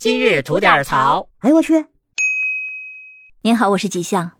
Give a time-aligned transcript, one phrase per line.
[0.00, 1.28] 今日吐点槽。
[1.40, 1.84] 哎呦我去！
[3.42, 4.30] 您好，我是吉祥。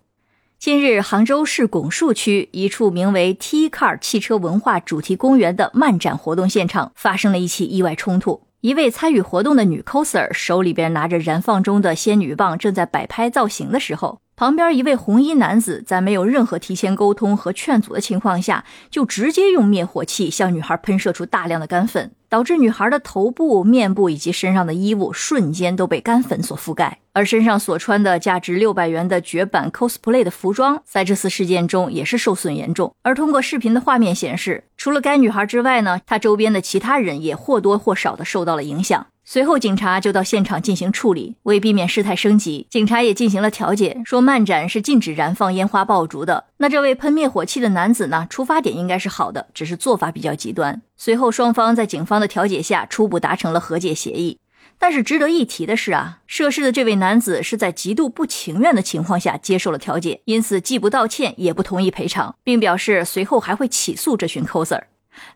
[0.59, 8.47] 近日，杭州市拱墅区一处名为 T Car 汽车文化主题公园的漫展活动现场发生了一起意外冲突。
[8.63, 22.11] 一位参与活动的女 coser 手里边拿着燃放中的仙女棒，正在摆拍造型的时候，旁边一位红衣男子在没有任何提前沟通和劝阻的情况下，就直接用灭火器向女孩喷射出大量的干粉。
[22.31, 32.95] 导致女孩的头部、面部以及身上的衣物瞬间都被干粉所覆盖，而身上所穿的价值六百元的绝版 cosplay 的服装，在这次事件中也是受损严重。
[33.03, 39.09] 而通过视频的画面显示，除了该女孩之外呢，她周边的其他人也或多或少的受到了影响。
[39.23, 41.37] 随后，警察就到现场进行处理。
[41.45, 46.47] 为避免事态升级，警察也进行了调解，说漫展是禁止燃放烟花爆竹的。
[46.57, 50.83] 那这位喷灭火器的男子呢，出发点应该是好的，只是做法比较极端。
[50.97, 54.39] 随后，双方在警方的调解下，初步达成了和解协议。
[54.79, 64.81] 但是值得一提的是啊，涉事的这位男子是在极度不情愿的情况下接受了调解，因此既不道歉，也不同意赔偿，并表示随后还会起诉这群 coser。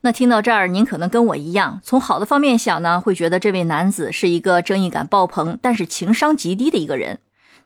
[0.02, 7.18] 那听到这儿，您可能跟我一样，从好的方面想呢，会觉得这位男子是一个正义感爆棚，但是情商极低的一个人。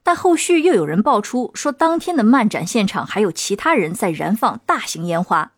[0.03, 5.53] 但后续又有人爆出说，当天的漫展现场还有其他人在燃放大型烟花。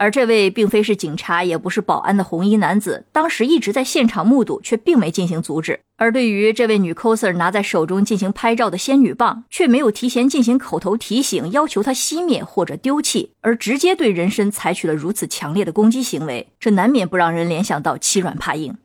[0.00, 5.78] 而这位并非是警察，也不是保安的红衣男子，当时一直在现场目睹，却并没进行阻止。
[5.98, 18.78] 而对于这位女 coser 拿在手中进行拍照的仙女棒，却没有提前进行口头提醒，要求她熄灭或者丢弃，而直接对人身采取了如此强烈的攻击行为，这难免不让人联想到欺软怕硬。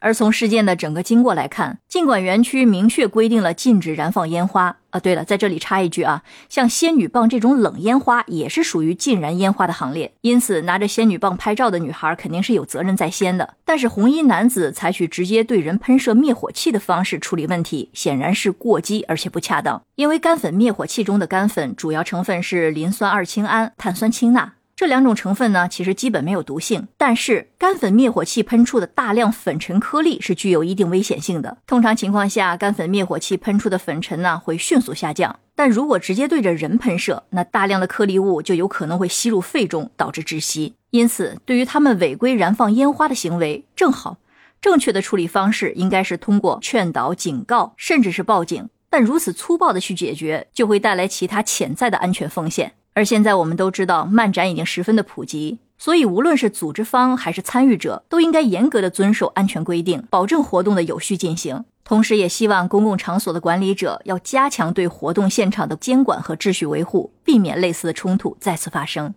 [0.00, 13.54] 而从事件的整个经过来看，尽管园区明确规定了禁止燃放烟花啊，对了，在这里插一句啊，像仙女棒这种冷烟花也是属于禁燃烟花的行列，因此拿着仙女棒拍照的女孩肯定是有责任在先的。
[13.64, 24.52] 但是红衣男子采取直接对人喷射灭火器的方式处理问题，显然是过激而且不恰当，因为干粉灭火器中的干粉主要成分是磷酸二氢胺、碳酸氢钠。
[24.76, 31.56] 这两种成分呢，其实基本没有毒性，但是干粉灭火器喷出的大量粉尘颗粒是具有一定危险性的。
[31.66, 40.74] 通常情况下，干粉灭火器喷出的粉尘呢会迅速下降，但如果直接对着人喷射，那大量的颗粒物就有可能会吸入肺中，导致窒息。
[40.90, 44.18] 因此，对于他们违规燃放烟花的行为，正好
[44.60, 48.68] 正确的处理方式应该是通过劝导、警告，甚至是报警。
[48.90, 52.74] 但如此粗暴的去解决，就会带来其他潜在的安全风险。
[52.96, 61.62] 而现在我们都知道，漫展已经十分的普及，所以无论是组织方还是参与者，都应该严格的遵守安全规定，保证活动的有序进行。
[61.84, 69.14] 同时，也希望公共场所的管理者要加强对活动现场的监管和秩序维护，避免类似的冲突再次发生。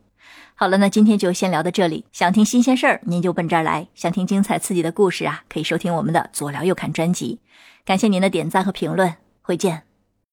[0.55, 2.03] 好了，那今天就先聊到这里。
[2.11, 7.39] 想听新鲜事儿，您就奔这儿来；想听精彩刺激的故事啊，可以收听我们的左聊右侃专辑。
[7.85, 9.88] 感谢您的点赞和评论，回见。